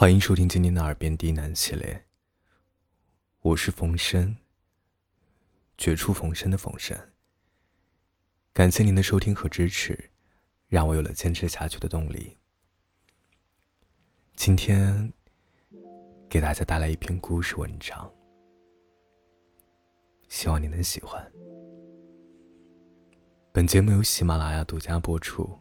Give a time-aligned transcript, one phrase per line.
[0.00, 2.06] 欢迎收听今天的《耳边低喃》系列，
[3.42, 4.34] 我是冯生，
[5.76, 6.98] 绝处逢生的冯生。
[8.54, 10.10] 感谢您的收听和支持，
[10.68, 12.38] 让我有了坚持下去的动力。
[14.36, 15.12] 今天
[16.30, 18.10] 给大家带来一篇故事文章，
[20.30, 21.30] 希望你能喜欢。
[23.52, 25.58] 本节目由喜马拉雅独家播出，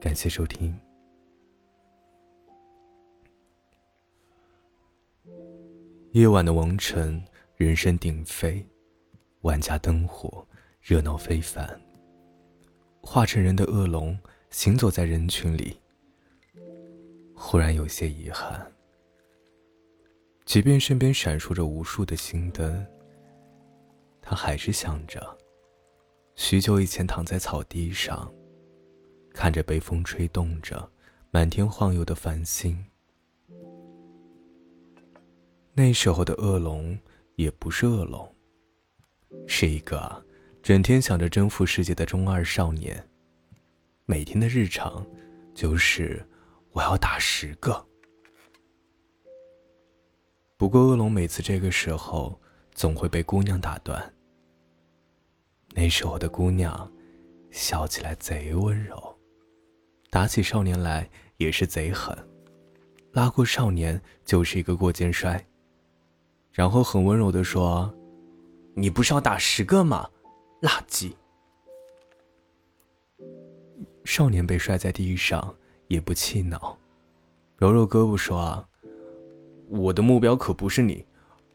[0.00, 0.72] 感谢收听。
[6.12, 7.24] 夜晚的王城，
[7.56, 8.62] 人声鼎沸，
[9.40, 10.46] 万家灯火，
[10.82, 11.80] 热闹非凡。
[13.00, 14.18] 化成人的恶龙
[14.50, 15.80] 行走在人群里，
[17.34, 18.70] 忽然有些遗憾。
[20.44, 22.86] 即便身边闪烁着无数的星灯，
[24.20, 25.38] 他还是想着
[26.36, 28.30] 许久以前躺在草地上，
[29.32, 30.92] 看着被风吹动着
[31.30, 32.84] 满天晃悠的繁星。
[35.74, 36.98] 那时候的恶龙
[37.36, 38.30] 也不是恶龙，
[39.46, 40.22] 是一个
[40.62, 43.02] 整天想着征服世界的中二少年。
[44.04, 45.04] 每天的日常
[45.54, 46.22] 就是
[46.72, 47.82] 我要打十个。
[50.58, 52.38] 不过恶龙每次这个时候
[52.74, 54.14] 总会被姑娘打断。
[55.74, 56.92] 那时候的姑娘
[57.50, 59.18] 笑起来贼温柔，
[60.10, 62.14] 打起少年来也是贼狠，
[63.12, 65.42] 拉过少年就是一个过肩摔。
[66.52, 67.92] 然后很温柔的说
[68.76, 70.08] ：“你不是要打十个吗？
[70.60, 71.12] 垃圾！”
[74.04, 75.54] 少年被摔在地上
[75.88, 76.76] 也不气恼，
[77.56, 78.68] 揉揉胳膊说
[79.68, 81.06] ：“我的目标可不是你，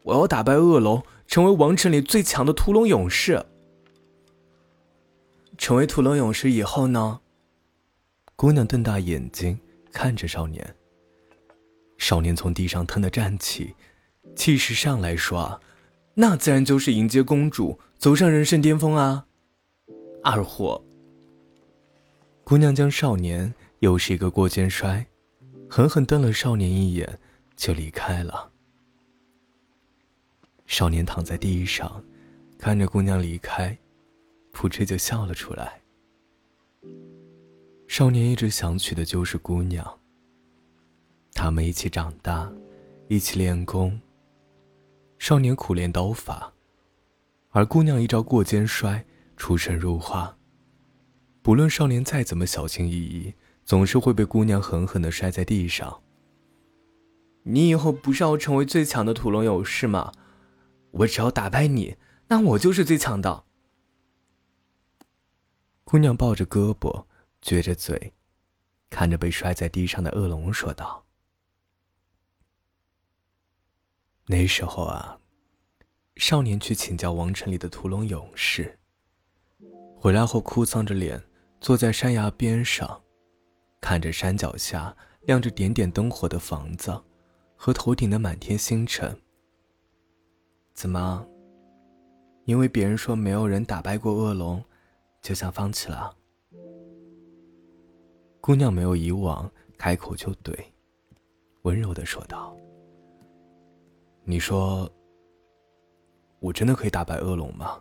[0.02, 3.46] 我要打败恶龙，成为王城里最强的屠龙勇士。
[5.56, 7.20] 成为屠龙勇士以后呢？”
[8.34, 9.60] 姑娘瞪大眼睛
[9.92, 10.74] 看着少年。
[11.98, 13.74] 少年从地上腾地站起。
[14.38, 15.60] 气势上来说，
[16.14, 19.26] 那自然就是迎接公主，走上人生巅峰啊！
[20.22, 20.80] 二货。
[22.44, 25.04] 姑娘将少年又是一个过肩摔，
[25.68, 27.18] 狠狠瞪了少年一眼，
[27.56, 28.52] 就离开了。
[30.66, 32.02] 少年躺在地上，
[32.58, 33.76] 看着姑娘离开，
[34.52, 35.80] 扑哧就笑了出来。
[37.88, 39.98] 少年一直想娶的就是姑娘，
[41.32, 42.48] 他们一起长大，
[43.08, 44.00] 一起练功。
[45.18, 46.52] 少年苦练刀法，
[47.50, 49.04] 而姑娘一招过肩摔，
[49.36, 50.36] 出神入化。
[51.42, 53.34] 不论少年再怎么小心翼翼，
[53.64, 56.02] 总是会被姑娘狠狠的摔在地上。
[57.42, 60.12] 你以后不是要成为最强的屠龙勇士吗？
[60.90, 61.96] 我只要打败你，
[62.28, 63.44] 那我就是最强的。
[65.84, 67.06] 姑娘抱着胳膊，
[67.42, 68.12] 撅着嘴，
[68.88, 71.04] 看着被摔在地上的恶龙说道。
[74.30, 75.18] 那时候啊，
[76.16, 78.78] 少年去请教王城里的屠龙勇士。
[79.96, 81.18] 回来后，哭丧着脸
[81.62, 83.00] 坐在山崖边上，
[83.80, 87.02] 看着山脚下亮着点点灯火的房子，
[87.56, 89.18] 和头顶的满天星辰。
[90.74, 91.26] 怎么？
[92.44, 94.62] 因为别人说没有人打败过恶龙，
[95.22, 96.14] 就想放弃了？
[98.42, 100.54] 姑娘没有以往开口就怼，
[101.62, 102.54] 温柔的说道。
[104.30, 104.86] 你说，
[106.38, 107.80] 我真的可以打败恶龙吗？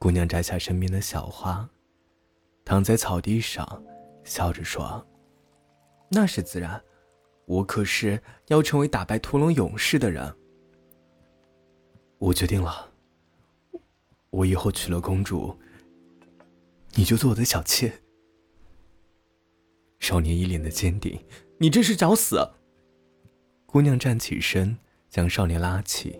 [0.00, 1.70] 姑娘摘下身边的小花，
[2.64, 3.64] 躺在草地上，
[4.24, 5.06] 笑着说
[6.10, 6.82] ：“那是自然，
[7.44, 10.34] 我可是要成为打败屠龙勇士的人。
[12.18, 12.90] 我决定了，
[14.30, 15.56] 我以后娶了公主，
[16.96, 17.92] 你就做我的小妾。”
[20.00, 21.16] 少年一脸的坚定
[21.60, 22.44] ：“你这是找死！”
[23.66, 24.78] 姑娘站起身，
[25.10, 26.18] 将少年拉起，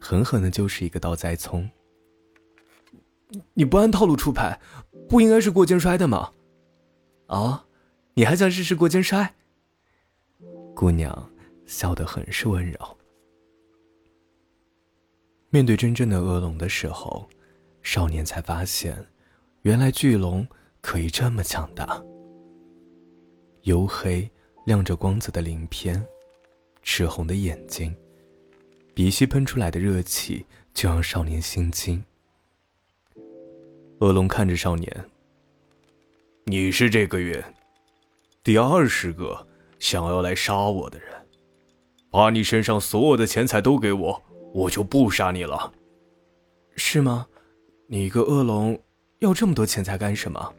[0.00, 1.70] 狠狠的就是一个倒栽葱。
[3.54, 4.60] 你不按套路出牌，
[5.08, 6.32] 不应该是过肩摔的吗？
[7.26, 7.66] 啊，
[8.14, 9.34] 你还想试试过肩摔？
[10.74, 11.30] 姑娘
[11.64, 12.78] 笑得很是温柔。
[15.50, 17.28] 面对真正的恶龙的时候，
[17.82, 19.06] 少年才发现，
[19.62, 20.46] 原来巨龙
[20.80, 22.02] 可以这么强大。
[23.62, 24.30] 黝黑、
[24.66, 26.04] 亮着光泽的鳞片。
[26.84, 27.96] 赤红的眼睛，
[28.92, 30.44] 鼻息喷出来的热气
[30.74, 32.04] 就让少年心惊。
[34.00, 35.04] 恶龙看着少年
[36.44, 37.42] ：“你是这个月
[38.44, 39.46] 第二十个
[39.78, 41.08] 想要来杀我的人，
[42.10, 44.22] 把你身上所有的钱财都给我，
[44.52, 45.72] 我就不杀你了。”
[46.76, 47.26] 是吗？
[47.86, 48.78] 你一个恶龙
[49.20, 50.54] 要这么多钱财干什么？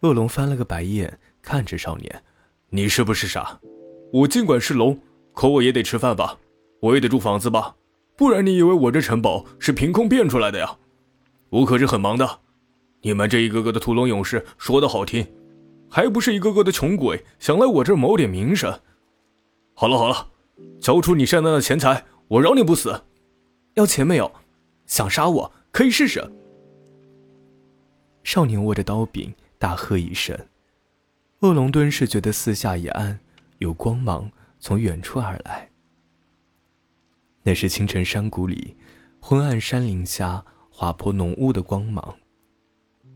[0.00, 2.24] 恶龙翻了个白眼，看着少年
[2.70, 3.60] ：“你是不是傻？
[4.12, 5.00] 我尽管是龙，
[5.32, 6.38] 可我也得吃饭吧，
[6.80, 7.74] 我也得住房子吧，
[8.14, 10.76] 不然你以为我这城堡是凭空变出来的呀？
[11.48, 12.40] 我可是很忙的。
[13.00, 15.26] 你们这一个个的屠龙勇士说的好听，
[15.88, 18.78] 还不是一个个的穷鬼想来我这儿谋点名声？
[19.74, 20.28] 好了好了，
[20.78, 23.02] 交出你身上的钱财，我饶你不死。
[23.74, 24.30] 要钱没有？
[24.86, 26.22] 想杀我可以试试。”
[28.22, 30.38] 少年握着刀柄，大喝一声。
[31.40, 33.18] 恶龙顿时觉得四下一暗，
[33.62, 35.70] 有光芒从远处而来。
[37.42, 38.76] 那是清晨山谷里，
[39.20, 42.18] 昏暗山林下划破浓雾的光芒。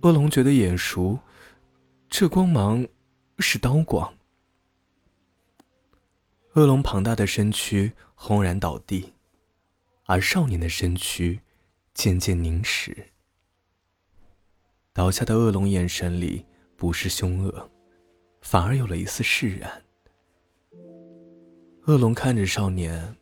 [0.02, 1.19] 恶龙觉得眼熟，
[2.08, 2.87] 这光芒
[3.40, 4.14] 是刀光。
[6.54, 9.12] 恶龙庞大的身躯轰然倒地，
[10.04, 11.40] 而少年的身躯
[11.92, 13.10] 渐渐凝实。
[14.92, 16.46] 倒下的恶龙眼神里
[16.76, 17.70] 不是凶恶。
[18.42, 19.82] 反而有了一丝释然。
[21.86, 23.16] 恶龙看着少年，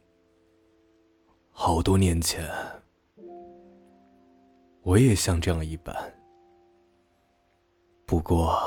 [1.50, 2.50] 好多年前，
[4.80, 5.94] 我也像这样一般。
[8.06, 8.58] 不过，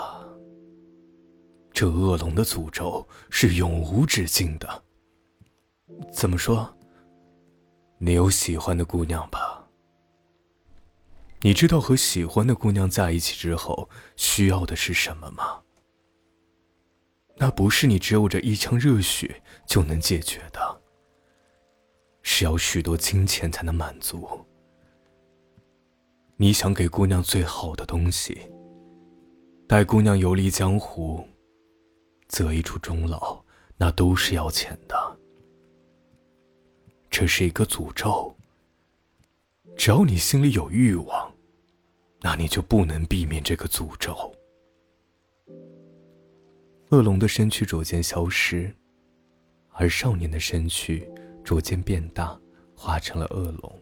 [1.73, 4.83] 这恶龙的诅咒是永无止境的。
[6.11, 6.71] 怎么说？
[7.97, 9.67] 你有喜欢的姑娘吧？
[11.41, 15.63] 你知道和喜欢的姑娘在一起之后需要的是什么吗？
[17.37, 20.81] 那不是你只有这一腔热血就能解决的，
[22.23, 24.27] 是要许多金钱才能满足。
[26.35, 28.49] 你想给姑娘最好的东西，
[29.67, 31.27] 带姑娘游历江湖，
[32.27, 33.43] 择一处终老，
[33.77, 35.17] 那都是要钱的。
[37.09, 38.35] 这是一个诅咒。
[39.75, 41.31] 只要你心里有欲望，
[42.21, 44.33] 那你就不能避免这个诅咒。
[46.89, 48.73] 恶龙的身躯逐渐消失，
[49.71, 51.05] 而少年的身躯
[51.43, 52.39] 逐渐变大，
[52.75, 53.81] 化成了恶龙。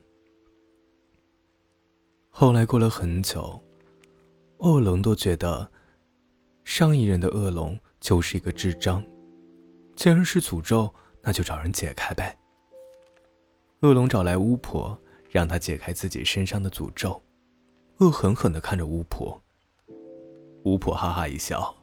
[2.31, 3.61] 后来过了很久，
[4.57, 5.69] 恶龙都觉得
[6.63, 9.05] 上一任的恶龙就是一个智障。
[9.95, 10.91] 既然是诅咒，
[11.21, 12.35] 那就找人解开呗。
[13.81, 14.99] 恶龙找来巫婆，
[15.29, 17.21] 让她解开自己身上的诅咒。
[17.99, 19.39] 恶狠狠地看着巫婆，
[20.63, 21.73] 巫婆哈哈一笑。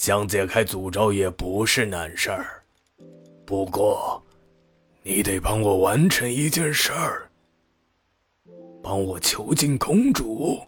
[0.00, 2.62] 想解开诅咒也不是难事儿，
[3.44, 4.22] 不过，
[5.02, 7.30] 你得帮我完成一件事儿。
[8.82, 10.58] 帮我囚禁公主。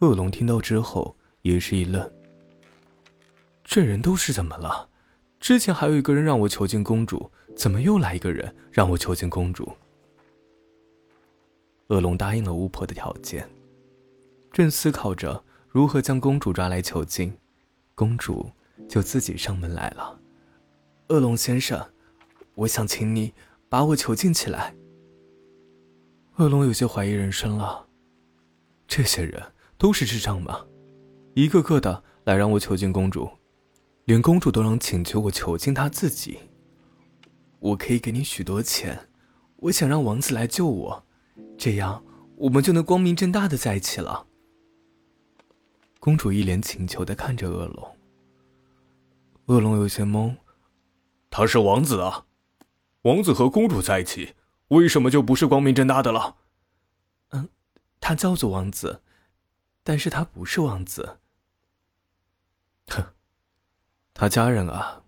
[0.00, 2.12] 恶龙听到之后也是一愣。
[3.64, 4.90] 这人都是怎么了？
[5.40, 9.72] 之前还有一个人让我囚禁公主，怎么又来一个人让我囚禁公主？
[11.86, 13.48] 恶龙答应了巫婆的条件，
[14.52, 17.34] 正思考着如何将公主抓来囚禁。
[17.96, 18.52] 公主
[18.86, 20.20] 就自己上门来了。
[21.08, 21.82] 恶龙先生，
[22.54, 23.32] 我想请你
[23.70, 24.76] 把我囚禁起来。
[26.36, 27.86] 恶龙有些怀疑人生了，
[28.86, 29.42] 这些人
[29.78, 30.66] 都是智障吗？
[31.32, 33.30] 一个个的来让我囚禁公主，
[34.04, 36.38] 连公主都能请求我囚禁她自己。
[37.60, 39.08] 我可以给你许多钱，
[39.56, 41.06] 我想让王子来救我，
[41.56, 42.04] 这样
[42.36, 44.26] 我们就能光明正大的在一起了。
[46.06, 47.96] 公主一脸请求的看着恶龙。
[49.46, 50.36] 恶龙有些懵，
[51.30, 52.26] 他是王子啊，
[53.02, 54.36] 王子和公主在一起，
[54.68, 56.36] 为什么就不是光明正大的了？
[57.30, 57.48] 嗯，
[57.98, 59.02] 他叫做王子，
[59.82, 61.18] 但是他不是王子。
[62.86, 63.04] 哼，
[64.14, 65.02] 他家人啊，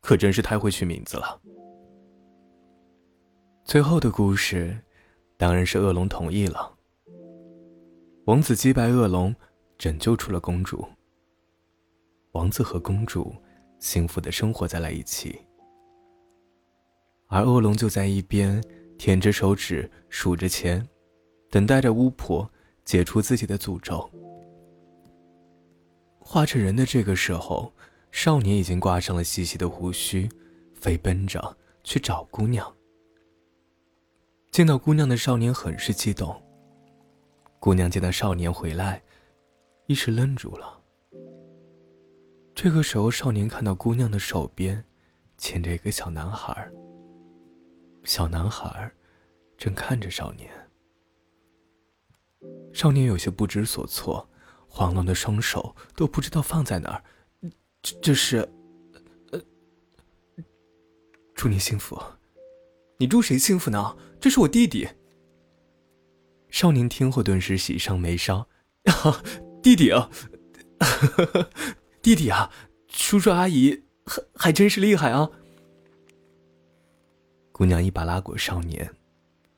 [0.00, 1.40] 可真是太会取名字了。
[3.64, 4.80] 最后的故事，
[5.36, 6.76] 当然是恶龙同意了。
[8.26, 9.34] 王子击败恶龙。
[9.80, 10.86] 拯救出了公主。
[12.32, 13.34] 王子和公主
[13.78, 15.40] 幸福的生活在了一起，
[17.28, 18.62] 而恶龙就在一边
[18.98, 20.86] 舔着手指数着钱，
[21.48, 22.48] 等待着巫婆
[22.84, 24.08] 解除自己的诅咒。
[26.18, 27.72] 画成人的这个时候，
[28.12, 30.28] 少年已经挂上了细细的胡须，
[30.74, 32.70] 飞奔着去找姑娘。
[34.50, 36.38] 见到姑娘的少年很是激动。
[37.58, 39.02] 姑娘见到少年回来。
[39.90, 40.80] 一时愣住了。
[42.54, 44.84] 这个时候，少年看到姑娘的手边
[45.36, 46.70] 牵着一个小男孩。
[48.04, 48.88] 小男孩
[49.58, 50.48] 正看着少年。
[52.72, 54.30] 少年有些不知所措，
[54.68, 57.02] 慌乱的双手都不知道放在哪儿。
[57.82, 58.48] 这这是……
[59.32, 59.40] 呃……
[61.34, 62.00] 祝你幸福。
[62.98, 63.96] 你祝谁幸福呢？
[64.20, 64.86] 这是我弟弟。
[66.48, 68.46] 少年听后顿时喜上眉梢。
[69.62, 70.10] 弟弟啊，
[72.00, 72.50] 弟弟啊，
[72.88, 75.30] 叔叔阿姨还还真是厉害啊！
[77.52, 78.90] 姑娘一把拉过少年，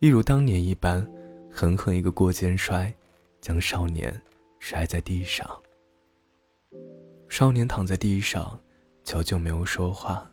[0.01, 1.09] 一如当年一般，
[1.53, 2.93] 狠狠一个过肩摔，
[3.41, 4.21] 将少年
[4.59, 5.49] 摔在地上。
[7.29, 8.61] 少年躺在地上，
[9.05, 10.29] 久久没有说话。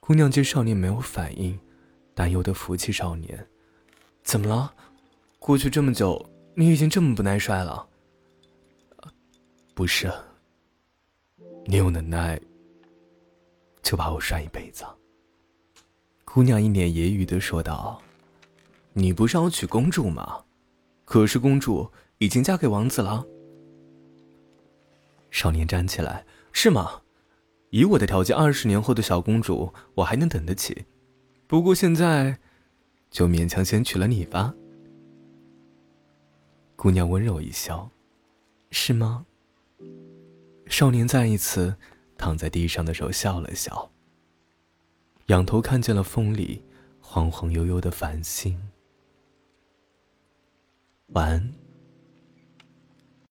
[0.00, 1.60] 姑娘见少年没有反应，
[2.14, 3.46] 担忧的扶起少年
[4.24, 4.74] ：“怎么了？
[5.38, 7.88] 过去这么久，你已经这么不耐摔了？”
[9.74, 10.12] 不是，
[11.64, 12.38] 你有能耐，
[13.82, 14.84] 就把我摔一辈子。
[16.24, 18.00] 姑娘一脸揶揄的说道
[18.92, 20.44] ：“你不是要娶公主吗？
[21.04, 23.24] 可是公主已经嫁给王子了。”
[25.30, 27.00] 少年站起来：“是吗？
[27.70, 30.84] 以我的条件，二十年后的小公主我还能等得起。
[31.46, 32.38] 不过现在，
[33.10, 34.54] 就勉强先娶了你吧。”
[36.82, 37.88] 姑娘温柔一笑
[38.72, 39.24] ：“是吗？”
[40.66, 41.76] 少年再一次
[42.18, 43.92] 躺在地上的时候笑了笑，
[45.26, 46.60] 仰头看见了风里
[47.00, 48.60] 晃晃悠悠的繁星。
[51.10, 51.61] 晚安。